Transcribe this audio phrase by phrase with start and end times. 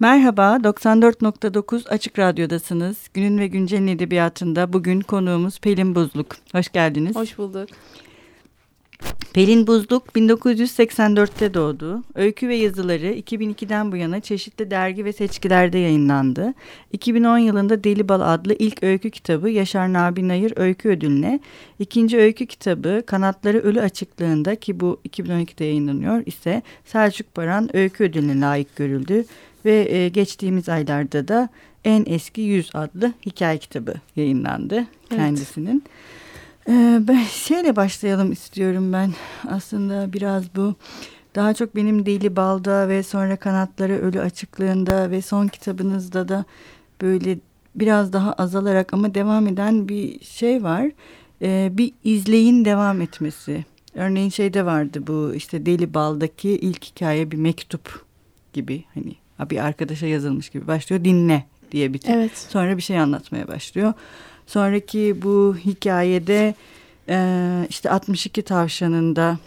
[0.00, 2.96] Merhaba, 94.9 Açık Radyo'dasınız.
[3.14, 6.36] Günün ve Güncel'in edebiyatında bugün konuğumuz Pelin Buzluk.
[6.52, 7.16] Hoş geldiniz.
[7.16, 7.68] Hoş bulduk.
[9.32, 12.02] Pelin Buzluk 1984'te doğdu.
[12.14, 16.54] Öykü ve yazıları 2002'den bu yana çeşitli dergi ve seçkilerde yayınlandı.
[16.92, 21.40] 2010 yılında Deli Bal adlı ilk öykü kitabı Yaşar Nabi Nayır Öykü Ödülü'ne,
[21.78, 28.40] ikinci öykü kitabı Kanatları Ölü Açıklığında ki bu 2012'de yayınlanıyor ise Selçuk Baran Öykü Ödülü'ne
[28.40, 29.24] layık görüldü
[29.64, 31.48] ve e, geçtiğimiz aylarda da
[31.84, 34.88] En Eski Yüz adlı hikaye kitabı yayınlandı evet.
[35.10, 35.84] kendisinin.
[36.68, 39.12] Ee, ben şeyle başlayalım istiyorum ben
[39.48, 40.74] aslında biraz bu
[41.34, 46.44] daha çok benim Deli Bal'da ve sonra Kanatları Ölü Açıklığında ve son kitabınızda da
[47.00, 47.38] böyle
[47.74, 50.90] biraz daha azalarak ama devam eden bir şey var.
[51.42, 53.64] Ee, bir izleyin devam etmesi.
[53.94, 58.04] Örneğin şeyde vardı bu işte Deli Bal'daki ilk hikaye bir mektup
[58.52, 59.14] gibi hani
[59.50, 62.18] bir arkadaşa yazılmış gibi başlıyor dinle diye bitiyor.
[62.18, 62.38] Evet.
[62.48, 63.92] Sonra bir şey anlatmaya başlıyor.
[64.46, 66.54] Sonraki bu hikayede
[67.08, 69.38] e, işte 62 tavşanında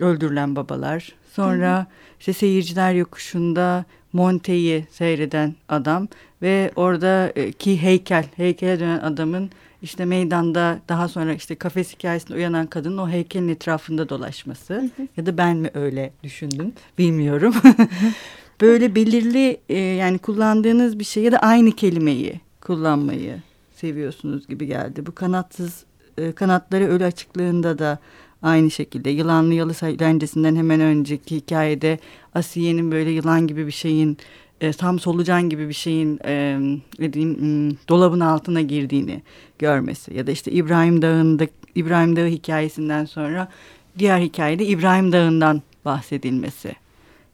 [0.00, 1.12] öldürülen babalar.
[1.32, 1.86] Sonra Hı.
[2.20, 6.08] işte seyirciler yokuşunda Monte'yi seyreden adam
[6.42, 9.50] ve oradaki heykel, heykele dönen adamın
[9.82, 15.08] işte meydanda daha sonra işte kafes hikayesinde uyanan kadının o heykelin etrafında dolaşması hı hı.
[15.16, 17.54] ya da ben mi öyle düşündüm bilmiyorum.
[18.60, 23.42] Böyle belirli e, yani kullandığınız bir şey ya da aynı kelimeyi kullanmayı
[23.74, 25.06] seviyorsunuz gibi geldi.
[25.06, 25.84] Bu kanatsız
[26.18, 27.98] e, kanatları ölü açıklığında da
[28.42, 31.98] aynı şekilde yılanlı yalı eğlencesinden hemen önceki hikayede
[32.34, 34.18] Asiye'nin böyle yılan gibi bir şeyin
[34.60, 36.58] e, tam solucan gibi bir şeyin e,
[36.98, 39.22] dediğim hmm, dolabın altına girdiğini
[39.58, 43.48] görmesi ya da işte İbrahim Dağı'nda İbrahim Dağı hikayesinden sonra
[43.98, 46.87] diğer hikayede İbrahim Dağı'ndan bahsedilmesi.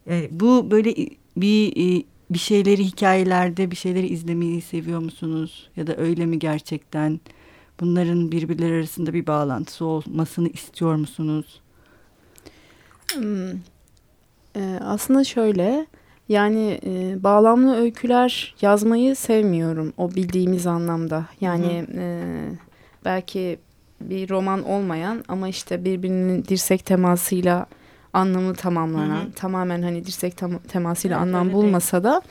[0.09, 0.95] E, bu böyle
[1.37, 7.19] bir e, bir şeyleri hikayelerde bir şeyleri izlemeyi seviyor musunuz ya da öyle mi gerçekten?
[7.79, 11.61] Bunların birbirleri arasında bir bağlantısı olmasını istiyor musunuz?
[13.13, 13.51] Hmm.
[14.55, 15.85] Ee, aslında şöyle
[16.29, 21.25] yani e, bağlamlı öyküler yazmayı sevmiyorum o bildiğimiz anlamda.
[21.41, 22.21] Yani e,
[23.05, 23.59] belki
[24.01, 27.65] bir roman olmayan ama işte birbirinin dirsek temasıyla
[28.15, 29.31] anlamı tamamlanan, hı hı.
[29.31, 32.21] tamamen hani dirsek tam, temasıyla evet, anlam bulmasa da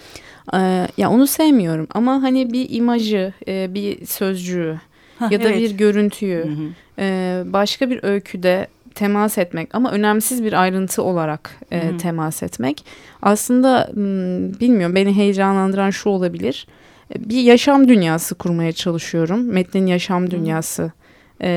[0.54, 1.86] e, ya onu sevmiyorum.
[1.90, 4.80] Ama hani bir imajı, e, bir sözcüğü
[5.18, 5.60] ha, ya da evet.
[5.60, 6.68] bir görüntüyü hı hı.
[6.98, 11.96] E, başka bir öyküde temas etmek ama önemsiz bir ayrıntı olarak e, hı hı.
[11.96, 12.84] temas etmek
[13.22, 16.66] aslında m, bilmiyorum beni heyecanlandıran şu olabilir.
[17.14, 19.44] E, bir yaşam dünyası kurmaya çalışıyorum.
[19.44, 20.82] Metnin yaşam dünyası.
[20.82, 20.92] Hı
[21.40, 21.48] e,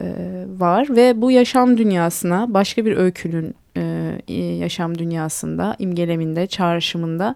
[0.00, 0.06] e,
[0.58, 3.54] var ve bu yaşam dünyasına başka bir öykünün
[4.58, 7.34] yaşam dünyasında, imgeleminde, çağrışımında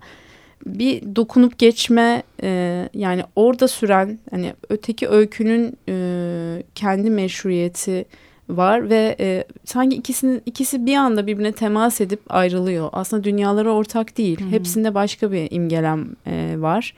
[0.66, 8.04] bir dokunup geçme e, yani orada süren hani öteki öykünün e, kendi meşruiyeti
[8.48, 12.88] var ve e, sanki ikisinin ikisi bir anda birbirine temas edip ayrılıyor.
[12.92, 14.40] Aslında dünyaları ortak değil.
[14.40, 14.50] Hı -hı.
[14.50, 16.94] Hepsinde başka bir imgelem e, var.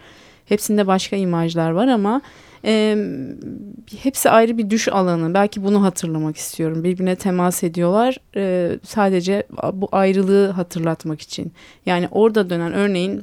[0.47, 2.21] Hepsinde başka imajlar var ama
[2.67, 2.97] e,
[4.03, 5.35] hepsi ayrı bir düş alanı.
[5.35, 6.85] Belki bunu hatırlamak istiyorum.
[6.85, 8.17] Birbirine temas ediyorlar.
[8.37, 11.53] E, sadece bu ayrılığı hatırlatmak için.
[11.87, 13.23] Yani orada dönen örneğin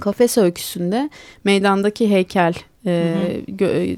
[0.00, 1.10] kafes öyküsünde
[1.44, 2.54] meydandaki heykel
[2.86, 3.14] e,
[3.48, 3.96] gö,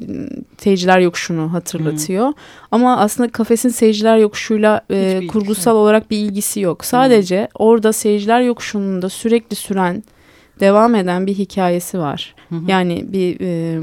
[0.59, 2.25] seyirciler yokuşunu hatırlatıyor.
[2.25, 2.35] Hı hı.
[2.71, 6.85] Ama aslında kafesin seyirciler yokuşuyla e, kurgusal olarak bir ilgisi yok.
[6.85, 7.49] Sadece hı.
[7.55, 10.03] orada seyirciler yokuşunun da sürekli süren
[10.61, 12.35] devam eden bir hikayesi var.
[12.49, 12.63] Hı hı.
[12.69, 13.81] Yani bir e,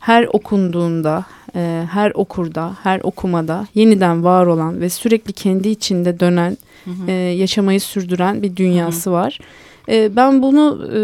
[0.00, 6.56] her okunduğunda, e, her okurda, her okumada yeniden var olan ve sürekli kendi içinde dönen,
[6.84, 7.10] hı hı.
[7.10, 9.18] E, yaşamayı sürdüren bir dünyası hı hı.
[9.18, 9.38] var.
[9.88, 11.00] E, ben bunu e,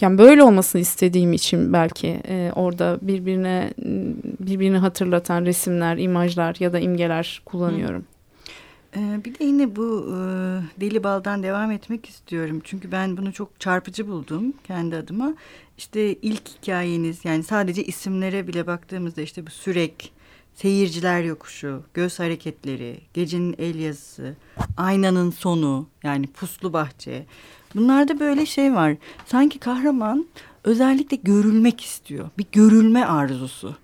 [0.00, 3.70] yani böyle olmasını istediğim için belki e, orada birbirine
[4.40, 8.00] birbirini hatırlatan resimler, imajlar ya da imgeler kullanıyorum.
[8.00, 8.19] Hı.
[8.96, 10.16] Ee, bir de yine bu e,
[10.80, 12.60] deli baldan devam etmek istiyorum.
[12.64, 15.34] Çünkü ben bunu çok çarpıcı buldum kendi adıma.
[15.78, 20.12] İşte ilk hikayeniz yani sadece isimlere bile baktığımızda işte bu sürek,
[20.54, 24.36] seyirciler yokuşu, göz hareketleri, gecenin el yazısı,
[24.76, 27.26] aynanın sonu yani puslu bahçe.
[27.74, 28.96] Bunlarda böyle şey var.
[29.26, 30.26] Sanki kahraman
[30.64, 32.30] özellikle görülmek istiyor.
[32.38, 33.76] Bir görülme arzusu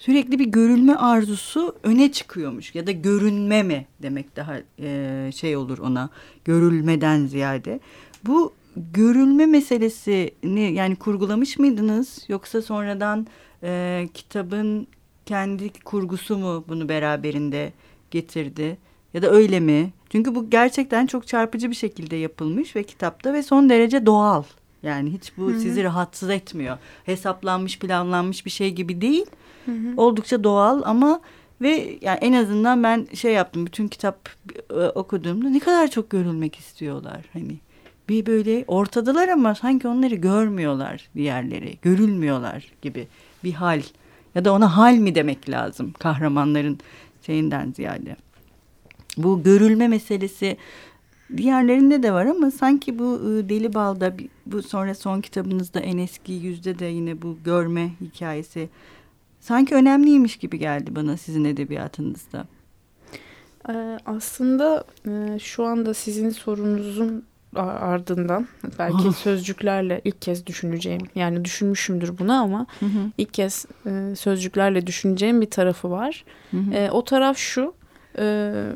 [0.00, 5.78] sürekli bir görülme arzusu öne çıkıyormuş ya da görünme mi demek daha e, şey olur
[5.78, 6.10] ona
[6.44, 7.80] görülmeden ziyade.
[8.26, 13.26] Bu görülme meselesini yani kurgulamış mıydınız yoksa sonradan
[13.62, 14.86] e, kitabın
[15.26, 17.72] kendi kurgusu mu bunu beraberinde
[18.10, 18.78] getirdi
[19.14, 19.92] ya da öyle mi?
[20.10, 24.42] Çünkü bu gerçekten çok çarpıcı bir şekilde yapılmış ve kitapta ve son derece doğal.
[24.82, 25.60] Yani hiç bu Hı-hı.
[25.60, 26.78] sizi rahatsız etmiyor.
[27.04, 29.26] Hesaplanmış, planlanmış bir şey gibi değil.
[29.66, 29.94] Hı-hı.
[29.96, 31.20] Oldukça doğal ama
[31.60, 33.66] ve yani en azından ben şey yaptım.
[33.66, 34.28] Bütün kitap
[34.70, 37.20] e, okuduğumda ne kadar çok görülmek istiyorlar.
[37.32, 37.56] Hani
[38.08, 41.78] bir böyle ortadalar ama sanki onları görmüyorlar diğerleri.
[41.82, 43.08] Görülmüyorlar gibi
[43.44, 43.82] bir hal.
[44.34, 46.78] Ya da ona hal mi demek lazım kahramanların
[47.26, 48.16] şeyinden ziyade.
[49.16, 50.56] Bu görülme meselesi
[51.36, 54.12] diğerlerinde de var ama sanki bu ıı, Deli Bal'da
[54.46, 58.68] bu sonra son kitabınızda en eski yüzde de yine bu görme hikayesi
[59.40, 62.46] sanki önemliymiş gibi geldi bana sizin edebiyatınızda.
[63.68, 67.24] Ee, aslında e, şu anda sizin sorunuzun
[67.56, 68.46] ardından
[68.78, 73.10] belki sözcüklerle ilk kez düşüneceğim yani düşünmüşümdür bunu ama hı hı.
[73.18, 76.24] ilk kez e, sözcüklerle düşüneceğim bir tarafı var.
[76.50, 76.74] Hı hı.
[76.74, 77.74] E, o taraf şu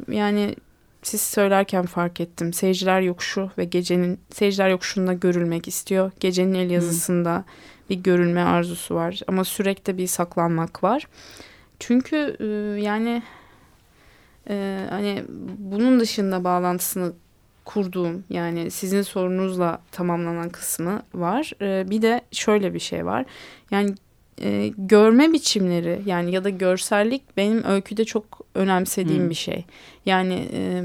[0.09, 0.57] yani
[1.05, 6.11] siz söylerken fark ettim seyirciler yokuşu ve gecenin seyirciler yokuşunda görülmek istiyor.
[6.21, 7.45] Gecenin el yazısında hı.
[7.91, 11.09] bir görülme arzusu var ama sürekli bir saklanmak var.
[11.79, 12.45] Çünkü e,
[12.81, 13.23] yani
[14.49, 15.25] e, hani
[15.59, 17.13] bunun dışında bağlantısını
[17.65, 21.53] kurduğum yani sizin sorunuzla tamamlanan kısmı var.
[21.61, 23.25] Ee, bir de şöyle bir şey var.
[23.71, 23.95] Yani
[24.43, 29.31] e, görme biçimleri yani ya da görsellik benim öyküde çok önemsediğim hmm.
[29.31, 29.65] bir şey.
[30.07, 30.83] Yani e,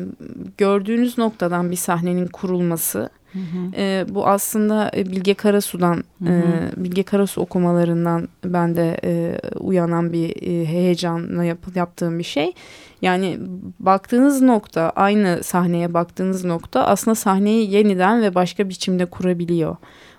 [0.57, 3.39] gördüğünüz noktadan bir sahnenin kurulması Hı
[3.77, 6.33] E, bu aslında e, Bilge Karasu'dan, hı hı.
[6.33, 12.53] E, Bilge Karasu okumalarından ben de e, uyanan bir e, heyecanla yap, yaptığım bir şey.
[13.01, 13.37] Yani
[13.79, 19.75] baktığınız nokta, aynı sahneye baktığınız nokta aslında sahneyi yeniden ve başka biçimde kurabiliyor.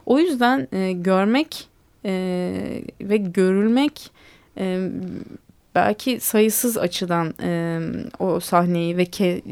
[0.06, 1.68] O yüzden e, görmek
[2.04, 4.10] e, ve görülmek
[4.58, 4.90] e,
[5.74, 7.80] belki sayısız açıdan e,
[8.18, 9.42] o sahneyi ve ke,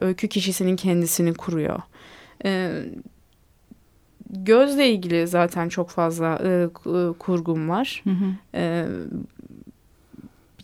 [0.00, 1.80] öykü kişisinin kendisini kuruyor.
[2.44, 2.82] E,
[4.30, 6.68] gözle ilgili zaten çok fazla e,
[7.18, 8.02] kurgum var.
[8.04, 8.34] Hı hı.
[8.54, 8.86] E,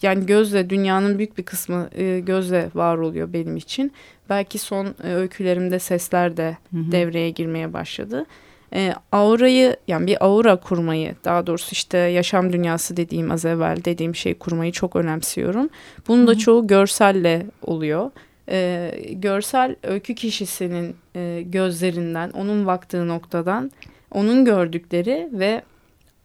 [0.02, 3.92] yani gözle dünyanın büyük bir kısmı e, gözle var oluyor benim için.
[4.30, 6.92] Belki son e, öykülerimde sesler de hı hı.
[6.92, 8.26] devreye girmeye başladı.
[8.74, 14.14] E, aurayı yani bir aura kurmayı daha doğrusu işte yaşam dünyası dediğim az evvel dediğim
[14.14, 15.68] şey kurmayı çok önemsiyorum.
[16.08, 16.38] Bunun da hı hı.
[16.38, 18.10] çoğu görselle oluyor
[18.48, 23.70] e, görsel öykü kişisinin e, gözlerinden, onun baktığı noktadan,
[24.10, 25.62] onun gördükleri ve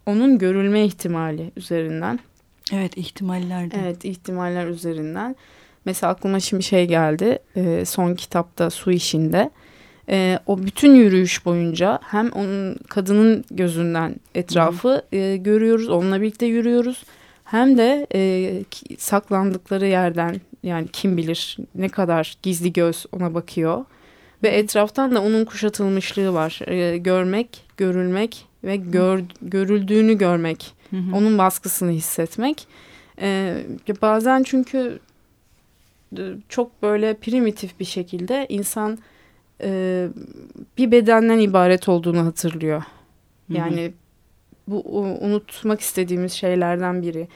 [0.06, 2.19] onun görülme ihtimali üzerinden.
[2.74, 3.75] Evet ihtimaller de.
[3.84, 5.36] Evet ihtimaller üzerinden.
[5.86, 9.50] Mesela aklıma şimdi şey geldi e, son kitapta Su işinde.
[10.10, 17.04] E, o bütün yürüyüş boyunca hem onun kadının gözünden etrafı e, görüyoruz, onunla birlikte yürüyoruz.
[17.44, 18.64] Hem de e,
[18.98, 23.86] saklandıkları yerden yani kim bilir ne kadar gizli göz ona bakıyor.
[24.44, 26.60] Ve etraftan da onun kuşatılmışlığı var.
[26.68, 30.74] Ee, görmek, görülmek ve gör, görüldüğünü görmek.
[30.90, 31.16] Hı hı.
[31.16, 32.68] Onun baskısını hissetmek.
[33.22, 33.64] Ee,
[34.02, 35.00] bazen çünkü
[36.18, 38.98] e, çok böyle primitif bir şekilde insan
[39.64, 40.08] e,
[40.78, 42.84] bir bedenden ibaret olduğunu hatırlıyor.
[43.50, 43.92] Yani hı hı.
[44.68, 47.28] bu unutmak istediğimiz şeylerden biri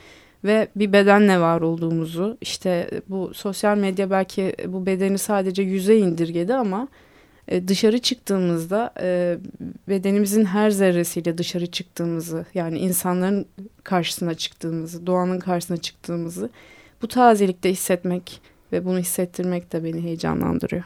[0.43, 6.53] ve bir bedenle var olduğumuzu işte bu sosyal medya belki bu bedeni sadece yüze indirgedi
[6.53, 6.87] ama
[7.47, 9.37] e, dışarı çıktığımızda e,
[9.89, 13.45] bedenimizin her zerresiyle dışarı çıktığımızı yani insanların
[13.83, 16.49] karşısına çıktığımızı doğanın karşısına çıktığımızı
[17.01, 20.83] bu tazelikte hissetmek ve bunu hissettirmek de beni heyecanlandırıyor.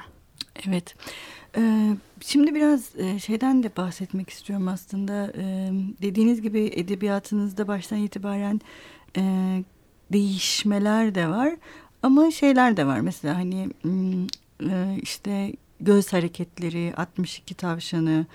[0.68, 0.96] Evet.
[2.22, 5.34] Şimdi biraz şeyden de bahsetmek istiyorum aslında.
[6.02, 8.62] Dediğiniz gibi edebiyatınızda baştan itibaren
[10.12, 11.54] değişmeler de var
[12.04, 13.70] ama şeyler de var mesela hani
[15.02, 18.26] işte göz hareketleri 62 tavşanı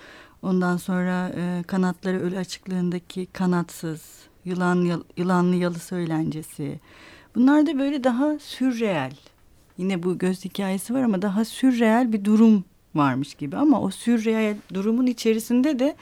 [0.41, 1.31] ondan sonra
[1.67, 4.01] kanatları ölü açıklığındaki kanatsız
[4.45, 6.79] yılan yılanlı yalı söylencesi
[7.35, 9.13] bunlar da böyle daha sürreel
[9.77, 12.63] yine bu göz hikayesi var ama daha sürreel bir durum
[12.95, 15.95] varmış gibi ama o sürreel durumun içerisinde de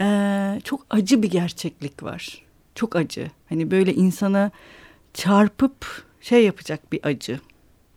[0.00, 2.46] e, çok acı bir gerçeklik var
[2.76, 3.30] çok acı.
[3.48, 4.50] Hani böyle insana
[5.14, 7.40] çarpıp şey yapacak bir acı.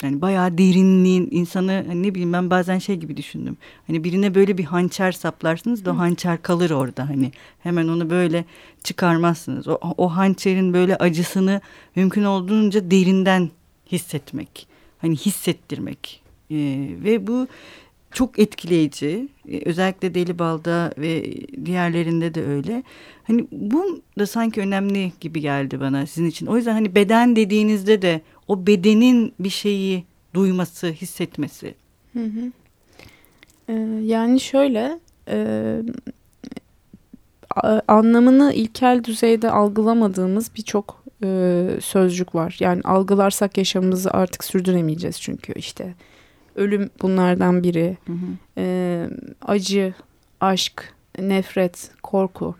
[0.03, 3.57] Yani bayağı derinliğin insanı hani ne bileyim ben bazen şey gibi düşündüm.
[3.87, 7.31] Hani birine böyle bir hançer saplarsınız da o hançer kalır orada hani.
[7.59, 8.45] Hemen onu böyle
[8.83, 9.67] çıkarmazsınız.
[9.67, 11.61] O, o hançerin böyle acısını
[11.95, 13.49] mümkün olduğunca derinden
[13.91, 14.67] hissetmek.
[15.01, 16.21] Hani hissettirmek.
[16.51, 16.55] Ee,
[17.03, 17.47] ve bu
[18.11, 19.27] çok etkileyici.
[19.49, 22.83] Ee, özellikle Deli Bal'da ve diğerlerinde de öyle.
[23.23, 26.45] Hani bu da sanki önemli gibi geldi bana sizin için.
[26.45, 30.03] O yüzden hani beden dediğinizde de o bedenin bir şeyi
[30.33, 31.75] duyması, hissetmesi.
[32.13, 32.51] Hı hı.
[33.69, 35.77] Ee, yani şöyle e,
[37.87, 42.57] anlamını ilkel düzeyde algılamadığımız birçok e, sözcük var.
[42.59, 45.93] Yani algılarsak yaşamımızı artık sürdüremeyeceğiz çünkü işte
[46.55, 47.97] ölüm bunlardan biri.
[48.07, 48.17] Hı hı.
[48.57, 49.07] E,
[49.41, 49.93] acı,
[50.41, 52.55] aşk, nefret, korku.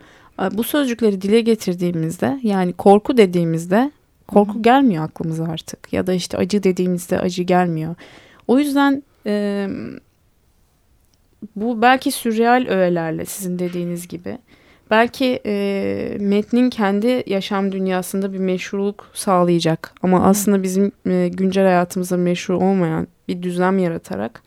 [0.52, 3.90] Bu sözcükleri dile getirdiğimizde yani korku dediğimizde
[4.28, 4.62] korku hı hı.
[4.62, 5.92] gelmiyor aklımıza artık.
[5.92, 7.94] Ya da işte acı dediğimizde acı gelmiyor.
[8.48, 9.68] O yüzden e,
[11.56, 14.38] bu belki sürreal öğelerle sizin dediğiniz gibi
[14.90, 22.16] belki e, metnin kendi yaşam dünyasında bir meşruluk sağlayacak ama aslında bizim e, güncel hayatımızda
[22.16, 24.42] meşru olmayan bir düzlem yaratarak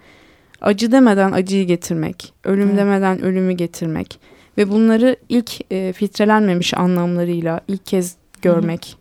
[0.61, 2.77] acı demeden acıyı getirmek, ölüm evet.
[2.77, 4.19] demeden ölümü getirmek
[4.57, 8.97] ve bunları ilk e, filtrelenmemiş anlamlarıyla ilk kez görmek,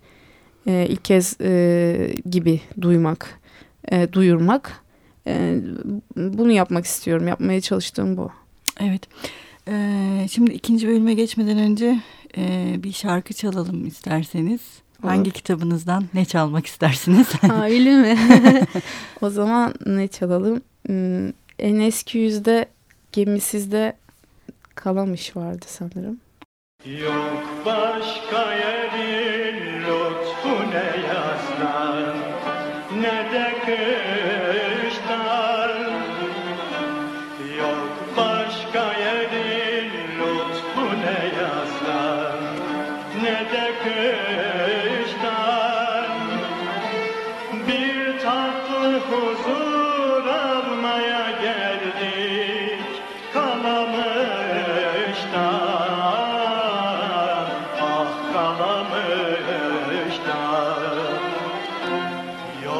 [0.66, 3.40] e, ilk kez e, gibi duymak,
[3.92, 4.82] e, duyurmak.
[5.26, 5.56] E,
[6.16, 8.30] bunu yapmak istiyorum, yapmaya çalıştığım bu.
[8.80, 9.02] Evet.
[9.68, 11.98] Ee, şimdi ikinci bölüme geçmeden önce
[12.36, 14.60] e, bir şarkı çalalım isterseniz.
[15.02, 15.10] Olur.
[15.10, 17.26] Hangi kitabınızdan ne çalmak istersiniz?
[17.40, 18.18] Ha, öyle mi?
[19.20, 20.60] o zaman ne çalalım?
[20.86, 21.28] Hmm,
[21.58, 22.66] en eski yüzde
[23.12, 23.96] gemisizde
[24.74, 26.20] kalamış vardı sanırım.
[26.86, 29.71] Yok başka yerin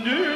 [0.00, 0.31] do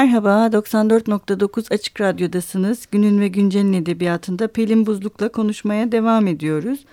[0.00, 2.86] Merhaba, 94.9 Açık Radyo'dasınız.
[2.90, 6.84] Günün ve Güncel'in edebiyatında Pelin Buzluk'la konuşmaya devam ediyoruz.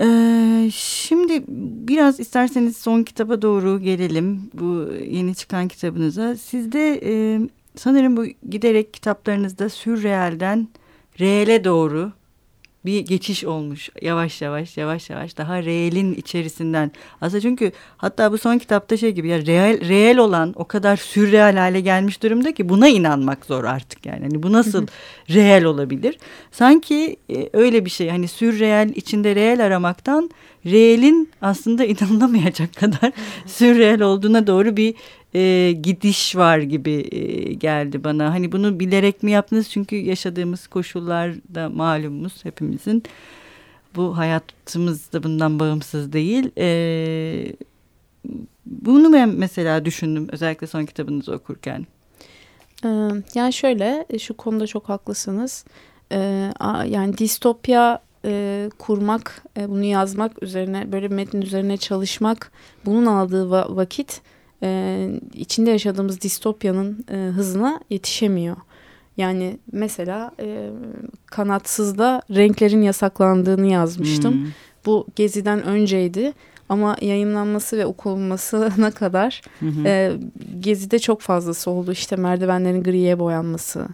[0.00, 1.44] Ee, şimdi
[1.88, 4.50] biraz isterseniz son kitaba doğru gelelim.
[4.54, 6.36] Bu yeni çıkan kitabınıza.
[6.36, 7.40] Sizde e,
[7.76, 10.68] sanırım bu giderek kitaplarınızda sürrealden
[11.20, 12.12] reale doğru
[12.84, 13.90] bir geçiş olmuş.
[14.02, 15.36] Yavaş yavaş yavaş yavaş.
[15.36, 16.92] Daha reelin içerisinden.
[17.20, 21.56] Aslında çünkü hatta bu son kitapta şey gibi ya real reel olan o kadar sürreal
[21.56, 24.20] hale gelmiş durumda ki buna inanmak zor artık yani.
[24.20, 24.86] Hani bu nasıl
[25.30, 26.18] reel olabilir?
[26.52, 28.08] Sanki e, öyle bir şey.
[28.08, 30.30] Hani sürreal içinde reel aramaktan
[30.66, 33.12] reelin aslında inanılamayacak kadar
[33.46, 34.94] sürreal olduğuna doğru bir
[35.34, 38.32] e, gidiş var gibi e, geldi bana.
[38.32, 39.70] Hani bunu bilerek mi yaptınız?
[39.70, 43.02] Çünkü yaşadığımız koşullar da malumumuz hepimizin.
[43.96, 46.50] Bu hayatımız da bundan bağımsız değil.
[46.58, 47.52] E,
[48.66, 51.86] bunu ben mesela düşündüm özellikle son kitabınızı okurken.
[53.34, 55.64] Yani şöyle şu konuda çok haklısınız.
[56.86, 62.52] Yani distopya e, kurmak, e, bunu yazmak üzerine, böyle metnin üzerine çalışmak,
[62.86, 64.20] bunun aldığı vakit
[64.62, 68.56] e, içinde yaşadığımız distopyanın e, hızına yetişemiyor.
[69.16, 70.70] Yani mesela e,
[71.26, 74.32] Kanatsız'da renklerin yasaklandığını yazmıştım.
[74.34, 74.50] Hmm.
[74.86, 76.32] Bu Gezi'den önceydi
[76.68, 79.42] ama yayınlanması ve okunmasına kadar
[79.84, 80.12] E,
[80.60, 81.92] Gezi'de çok fazlası oldu.
[81.92, 83.86] İşte merdivenlerin griye boyanması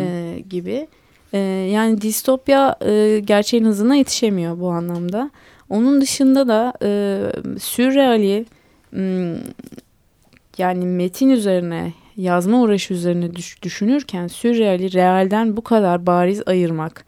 [0.00, 0.88] E, gibi.
[1.32, 1.38] E,
[1.72, 5.30] yani distopya e, gerçeğin hızına yetişemiyor bu anlamda.
[5.68, 7.22] Onun dışında da e,
[7.58, 8.46] sürreali
[10.58, 17.04] yani metin üzerine yazma uğraşı üzerine düş, düşünürken sürreali realden bu kadar bariz ayırmak,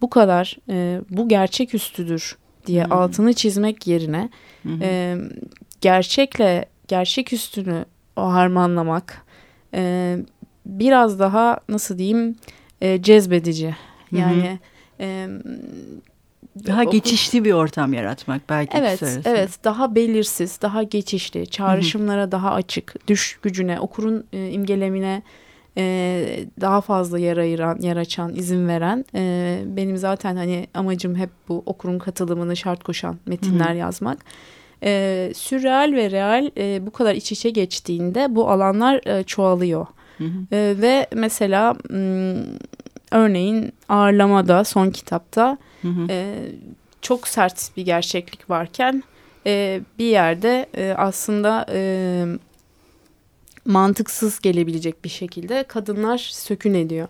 [0.00, 2.36] bu kadar e, bu gerçek üstüdür
[2.66, 2.92] diye hmm.
[2.92, 4.28] altını çizmek yerine
[4.80, 5.16] e,
[5.80, 7.84] gerçekle gerçek üstünü
[8.16, 9.22] harmanlamak
[9.74, 10.16] e,
[10.66, 12.36] biraz daha nasıl diyeyim
[12.80, 13.76] e, cezbedici.
[14.12, 14.58] Yani
[14.96, 15.06] hmm.
[15.06, 15.28] e,
[16.66, 16.92] daha okul...
[16.92, 18.78] geçişli bir ortam yaratmak belki.
[18.78, 19.50] Evet, evet.
[19.64, 22.32] Daha belirsiz, daha geçişli, çağrışımlara Hı -hı.
[22.32, 25.22] daha açık, düş gücüne, okurun e, imgelemine
[25.78, 29.04] e, daha fazla yer ayıran, yer açan, izin veren.
[29.14, 33.76] E, benim zaten hani amacım hep bu okurun katılımını şart koşan metinler Hı -hı.
[33.76, 34.18] yazmak.
[34.82, 39.86] E, sürreal ve real e, bu kadar iç içe geçtiğinde bu alanlar e, çoğalıyor.
[40.18, 40.56] Hı hı.
[40.56, 41.74] E, ve mesela
[43.10, 46.06] örneğin ağırlamada son kitapta Hı hı.
[46.10, 46.36] E,
[47.02, 49.02] çok sert bir gerçeklik varken
[49.46, 52.24] e, bir yerde e, aslında e,
[53.64, 57.08] mantıksız gelebilecek bir şekilde kadınlar sökün ediyor.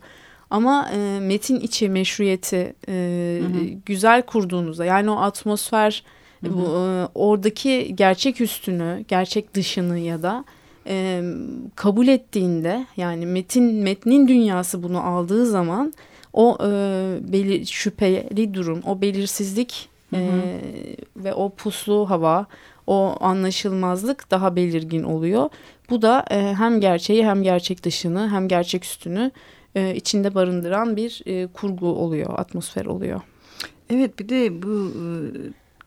[0.50, 3.64] Ama e, metin içi meşruiyeti e, hı hı.
[3.86, 6.04] güzel kurduğunuzda yani o atmosfer
[6.44, 6.54] hı hı.
[6.54, 10.44] bu e, oradaki gerçek üstünü, gerçek dışını ya da
[10.86, 11.22] e,
[11.74, 15.92] kabul ettiğinde yani metin metnin dünyası bunu aldığı zaman
[16.32, 16.68] o e,
[17.32, 20.20] belir, şüpheli durum, o belirsizlik hı hı.
[20.20, 20.60] E,
[21.16, 22.46] ve o puslu hava,
[22.86, 25.48] o anlaşılmazlık daha belirgin oluyor.
[25.90, 29.30] Bu da e, hem gerçeği hem gerçek dışını hem gerçek üstünü
[29.74, 33.20] e, içinde barındıran bir e, kurgu oluyor, atmosfer oluyor.
[33.90, 35.04] Evet bir de bu e,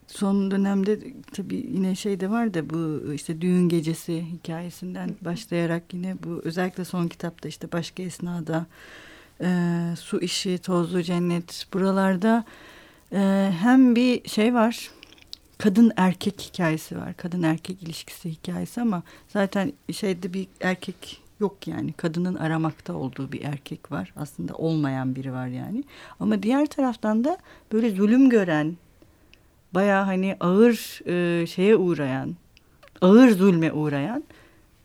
[0.09, 0.99] son dönemde
[1.33, 6.85] tabii yine şey de var da bu işte düğün gecesi hikayesinden başlayarak yine bu özellikle
[6.85, 8.65] son kitapta işte başka esnada
[9.41, 9.47] e,
[9.99, 12.45] su işi, tozlu cennet buralarda
[13.13, 14.89] e, hem bir şey var
[15.59, 17.13] kadın erkek hikayesi var.
[17.17, 21.93] Kadın erkek ilişkisi hikayesi ama zaten şeyde bir erkek yok yani.
[21.93, 24.13] Kadının aramakta olduğu bir erkek var.
[24.15, 25.83] Aslında olmayan biri var yani.
[26.19, 27.37] Ama diğer taraftan da
[27.71, 28.77] böyle zulüm gören,
[29.73, 32.35] baya hani ağır e, şeye uğrayan,
[33.01, 34.23] ağır zulme uğrayan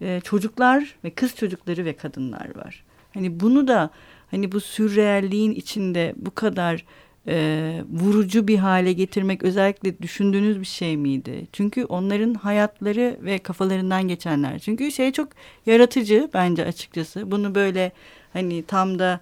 [0.01, 2.85] e, çocuklar ve kız çocukları ve kadınlar var.
[3.15, 3.91] Hani bunu da
[4.31, 6.85] hani bu sürrealliğin içinde bu kadar
[7.29, 11.47] e, vurucu bir hale getirmek özellikle düşündüğünüz bir şey miydi?
[11.53, 14.59] Çünkü onların hayatları ve kafalarından geçenler.
[14.59, 15.29] Çünkü şey çok
[15.67, 17.31] yaratıcı bence açıkçası.
[17.31, 17.93] Bunu böyle
[18.33, 19.21] hani tam da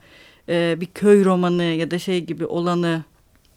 [0.49, 3.05] e, bir köy romanı ya da şey gibi olanı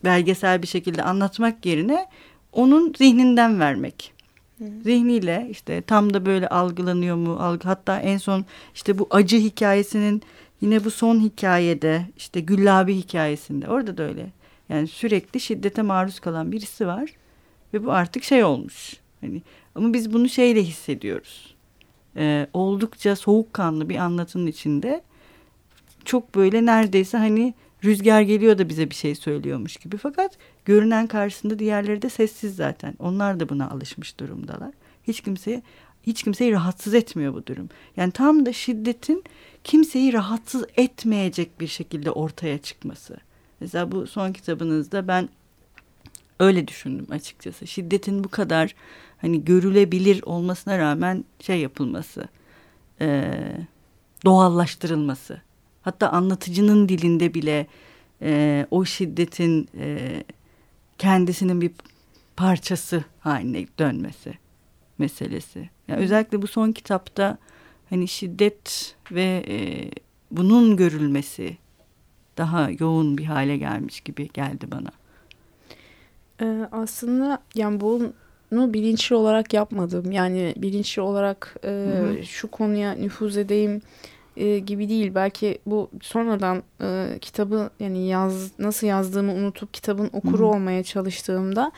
[0.04, 2.06] belgesel bir şekilde anlatmak yerine
[2.54, 4.14] onun zihninden vermek.
[4.58, 4.64] Hı.
[4.84, 7.38] Zihniyle işte tam da böyle algılanıyor mu?
[7.40, 10.24] Algı, hatta en son işte bu acı hikayesinin
[10.62, 14.30] Yine bu son hikayede işte Güllabi hikayesinde orada da öyle.
[14.70, 17.10] Yani sürekli şiddete maruz kalan birisi var
[17.74, 18.94] ve bu artık şey olmuş.
[19.22, 19.42] Hani
[19.76, 21.56] ama biz bunu şeyle hissediyoruz.
[22.18, 25.02] Ee, oldukça soğukkanlı bir anlatının içinde
[26.06, 27.54] çok böyle neredeyse hani
[27.86, 29.98] rüzgar geliyor da bize bir şey söylüyormuş gibi.
[29.98, 32.94] Fakat görünen karşısında diğerleri de sessiz zaten.
[33.00, 34.72] Onlar da buna alışmış durumdalar.
[35.04, 35.62] Hiç kimseye
[36.04, 37.70] hiç kimseyi rahatsız etmiyor bu durum.
[37.98, 39.24] Yani tam da şiddetin
[39.64, 43.18] kimseyi rahatsız etmeyecek bir şekilde ortaya çıkması.
[43.60, 45.30] Mesela bu son kitabınızda ben
[46.40, 47.68] öyle düşündüm açıkçası.
[47.68, 48.76] Şiddetin bu kadar
[49.18, 52.28] hani görülebilir olmasına rağmen şey yapılması,
[53.02, 53.32] e,
[54.26, 55.42] doğallaştırılması.
[55.86, 57.68] Hatta anlatıcının dilinde bile
[58.22, 60.24] e, o şiddetin e,
[60.98, 61.72] kendisinin bir
[62.36, 64.34] parçası haline dönmesi
[64.98, 65.70] meselesi.
[65.88, 67.38] Yani özellikle bu son kitapta
[67.90, 69.90] hani şiddet ve e,
[70.32, 71.58] bunun görülmesi
[72.38, 74.90] daha yoğun bir hale gelmiş gibi geldi bana.
[76.42, 80.12] Ee, aslında yani bunu bilinçli olarak yapmadım.
[80.12, 83.82] Yani bilinçli olarak e, şu konuya nüfuz edeyim
[84.38, 85.16] e, gibi değil.
[85.16, 90.46] Belki bu sonradan e, kitabı yani yaz nasıl yazdığımı unutup kitabın okuru Hı-hı.
[90.46, 91.72] olmaya çalıştığımda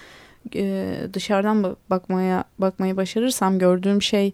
[0.56, 4.32] e, dışarıdan bakmaya bakmayı başarırsam gördüğüm şey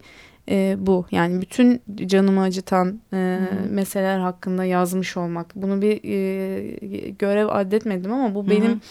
[0.50, 1.06] e, bu.
[1.12, 3.76] Yani bütün canımı acıtan e, hmm.
[3.76, 5.56] meseleler hakkında yazmış olmak.
[5.56, 8.82] Bunu bir e, görev addetmedim ama bu benim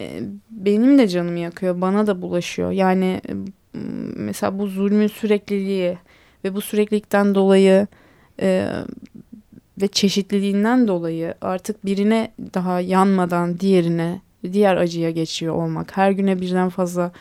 [0.00, 1.80] e, benim de canımı yakıyor.
[1.80, 2.70] Bana da bulaşıyor.
[2.70, 3.20] Yani
[4.16, 5.98] mesela bu zulmün sürekliliği
[6.44, 7.86] ve bu süreklilikten dolayı
[8.42, 8.72] e,
[9.82, 14.20] ve çeşitliliğinden dolayı artık birine daha yanmadan diğerine
[14.52, 15.96] diğer acıya geçiyor olmak.
[15.96, 17.12] Her güne birden fazla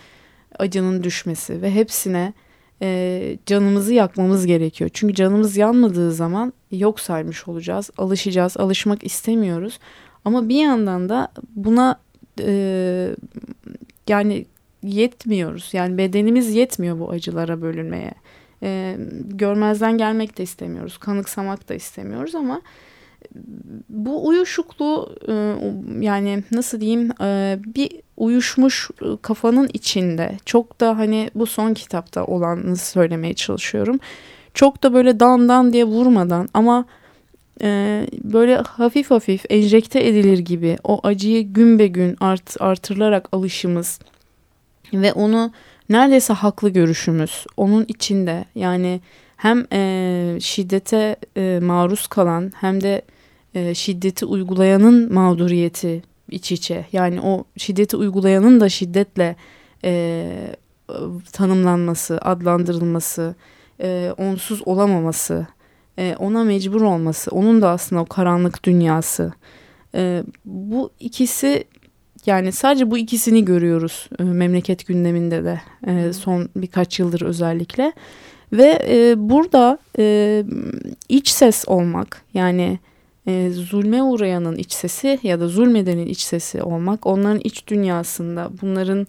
[0.60, 2.34] acının düşmesi ve hepsine
[2.82, 4.90] e, canımızı yakmamız gerekiyor.
[4.94, 7.90] Çünkü canımız yanmadığı zaman yok saymış olacağız.
[7.98, 8.58] Alışacağız.
[8.58, 9.80] Alışmak istemiyoruz.
[10.26, 12.00] Ama bir yandan da buna
[12.40, 13.16] e,
[14.08, 14.46] yani
[14.84, 15.70] yetmiyoruz.
[15.74, 18.14] Yani bedenimiz yetmiyor bu acılara bölünmeye.
[18.64, 20.98] E, görmezden gelmek de istemiyoruz.
[20.98, 22.62] Kanıksamak da istemiyoruz ama
[23.90, 25.34] bu uyuşukluğu e,
[26.06, 32.26] yani nasıl diyeyim e, bir uyuşmuş e, kafanın içinde çok da hani bu son kitapta
[32.26, 34.00] olanı söylemeye çalışıyorum.
[34.54, 36.86] Çok da böyle dan dan diye vurmadan ama
[38.24, 44.00] böyle hafif hafif enjekte edilir gibi o acıyı gün be gün art, artırılarak alışımız
[44.94, 45.52] ve onu
[45.92, 49.02] neredeyse haklı görüşümüz onun içinde yani
[49.38, 53.02] hem e, şiddete e, maruz kalan hem de
[53.54, 56.86] e, şiddeti uygulayanın mağduriyeti iç içe.
[56.92, 59.36] Yani o şiddeti uygulayanın da şiddetle
[59.84, 60.28] e,
[61.34, 63.36] tanımlanması, adlandırılması,
[63.82, 65.48] e, onsuz olamaması,
[66.00, 69.34] e, ona mecbur olması, onun da aslında o karanlık dünyası.
[69.96, 71.64] E, bu ikisi
[72.26, 77.94] yani sadece bu ikisini görüyoruz e, memleket gündeminde de e, son birkaç yıldır özellikle.
[78.54, 80.44] Ve e, burada e,
[81.10, 82.80] iç ses olmak yani
[83.28, 89.08] e, zulme uğrayanın iç sesi ya da zulmedenin iç sesi olmak onların iç dünyasında bunların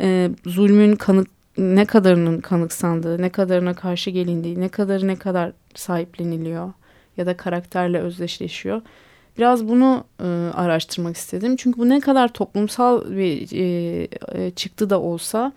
[0.00, 6.72] e, zulmün kanık ne kadarının kanıksandığı, ne kadarına karşı gelindiği, ne kadarı ne kadar sahipleniliyor
[7.16, 8.82] ya da karakterle özdeşleşiyor.
[9.38, 10.24] Biraz bunu e,
[10.54, 11.56] araştırmak istedim.
[11.56, 15.52] Çünkü bu ne kadar toplumsal bir e, e, çıktı da olsa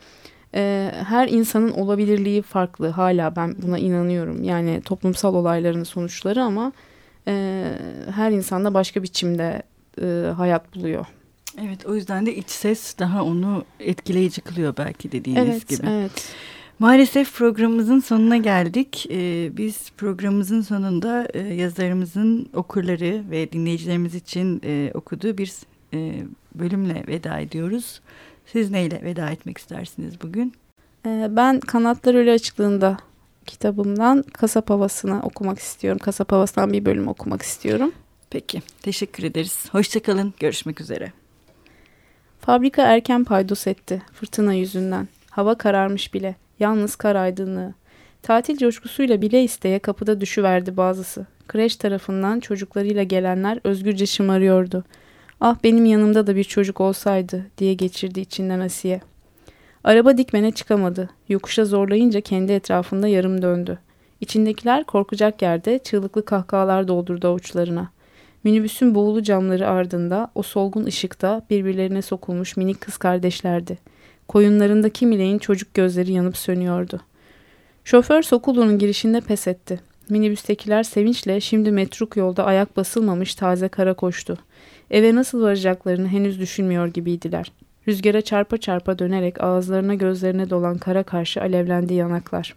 [0.56, 2.88] e, her insanın olabilirliği farklı.
[2.88, 4.44] Hala ben buna inanıyorum.
[4.44, 6.72] Yani toplumsal olayların sonuçları ama
[7.28, 7.64] e,
[8.16, 9.64] her insanda başka biçimde
[10.02, 11.06] e, hayat buluyor.
[11.62, 15.88] Evet o yüzden de iç ses daha onu etkileyici kılıyor belki dediğiniz evet, gibi.
[15.90, 16.34] Evet.
[16.82, 19.08] Maalesef programımızın sonuna geldik.
[19.10, 25.54] Ee, biz programımızın sonunda e, yazarımızın okurları ve dinleyicilerimiz için e, okuduğu bir
[25.94, 28.02] e, bölümle veda ediyoruz.
[28.46, 30.54] Siz neyle veda etmek istersiniz bugün?
[31.06, 32.98] Ee, ben Kanatlar Ölü Açıklığında
[33.46, 36.00] kitabımdan Kasap Havası'nı okumak istiyorum.
[36.00, 37.92] Kasap Havası'ndan bir bölüm okumak istiyorum.
[38.30, 39.66] Peki, teşekkür ederiz.
[39.72, 41.12] Hoşçakalın, görüşmek üzere.
[42.40, 45.08] Fabrika erken paydos etti, fırtına yüzünden.
[45.30, 47.74] Hava kararmış bile, yalnız kar aydınlığı.
[48.22, 51.26] Tatil coşkusuyla bile isteye kapıda düşüverdi bazısı.
[51.48, 54.84] Kreş tarafından çocuklarıyla gelenler özgürce şımarıyordu.
[55.40, 59.02] Ah benim yanımda da bir çocuk olsaydı diye geçirdi içinden Asiye.
[59.84, 61.10] Araba dikmene çıkamadı.
[61.30, 63.80] Yokuşa zorlayınca kendi etrafında yarım döndü.
[64.20, 67.90] İçindekiler korkacak yerde çığlıklı kahkahalar doldurdu avuçlarına.
[68.44, 73.78] Minibüsün boğulu camları ardında o solgun ışıkta birbirlerine sokulmuş minik kız kardeşlerdi.
[74.28, 77.02] Koyunlarında kimileyin çocuk gözleri yanıp sönüyordu.
[77.84, 79.80] Şoför Sokulu'nun girişinde pes etti.
[80.10, 84.38] Minibüstekiler sevinçle şimdi metruk yolda ayak basılmamış taze kara koştu.
[84.92, 87.52] Eve nasıl varacaklarını henüz düşünmüyor gibiydiler.
[87.88, 92.56] Rüzgara çarpa çarpa dönerek ağızlarına gözlerine dolan kara karşı alevlendi yanaklar.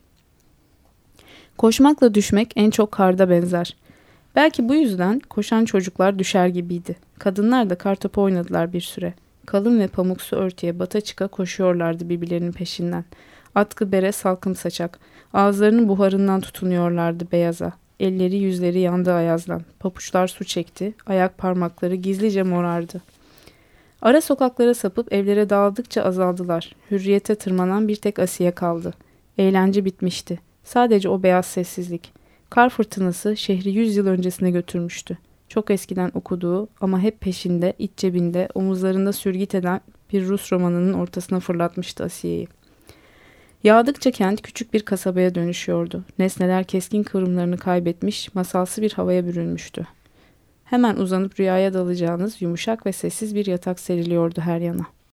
[1.58, 3.76] Koşmakla düşmek en çok karda benzer.
[4.36, 6.96] Belki bu yüzden koşan çocuklar düşer gibiydi.
[7.18, 9.14] Kadınlar da kartopu oynadılar bir süre.
[9.46, 13.04] Kalın ve pamuksu örtüye bata çıka koşuyorlardı birbirlerinin peşinden.
[13.54, 14.98] Atkı bere salkım saçak.
[15.32, 17.72] Ağızlarının buharından tutunuyorlardı beyaza.
[18.00, 19.62] Elleri yüzleri yandı ayazdan.
[19.80, 20.94] Papuçlar su çekti.
[21.06, 23.02] Ayak parmakları gizlice morardı.
[24.02, 26.76] Ara sokaklara sapıp evlere dağıldıkça azaldılar.
[26.90, 28.94] Hürriyete tırmanan bir tek Asiye kaldı.
[29.38, 30.38] Eğlence bitmişti.
[30.64, 32.12] Sadece o beyaz sessizlik.
[32.50, 35.18] Kar fırtınası şehri yüz yıl öncesine götürmüştü.
[35.54, 39.80] Çok eskiden okuduğu ama hep peşinde, iç cebinde, omuzlarında sürgit eden
[40.12, 42.48] bir Rus romanının ortasına fırlatmıştı Asiye'yi.
[43.64, 46.04] Yağdıkça kent küçük bir kasabaya dönüşüyordu.
[46.18, 49.86] Nesneler keskin kıvrımlarını kaybetmiş, masalsı bir havaya bürünmüştü.
[50.64, 54.86] Hemen uzanıp rüyaya dalacağınız yumuşak ve sessiz bir yatak seriliyordu her yana.